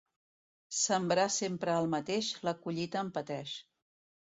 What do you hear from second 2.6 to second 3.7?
collita en pateix.